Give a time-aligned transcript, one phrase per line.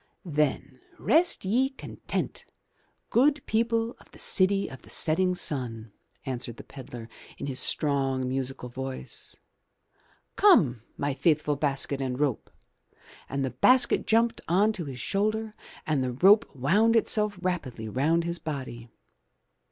[0.25, 2.43] "Then rest ye content,
[3.11, 5.91] good people of the city of the setting sun,"
[6.25, 9.35] answered the pedlar, in his strong, musical voice.
[10.37, 12.49] "Come, my faithful basket and rope,"
[13.29, 15.53] and the basket jumped on to his shoulder
[15.85, 18.89] and the rope wound itself rapidly round his body.